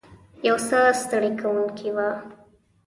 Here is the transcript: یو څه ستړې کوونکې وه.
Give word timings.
یو 0.47 0.57
څه 0.67 0.79
ستړې 1.01 1.31
کوونکې 1.41 1.89
وه. 1.95 2.09